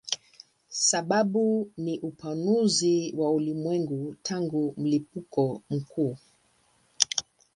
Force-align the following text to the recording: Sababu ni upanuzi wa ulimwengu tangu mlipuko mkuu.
Sababu 0.87 1.71
ni 1.77 1.99
upanuzi 1.99 3.13
wa 3.17 3.31
ulimwengu 3.31 4.15
tangu 4.23 4.73
mlipuko 4.77 5.61
mkuu. 5.69 6.17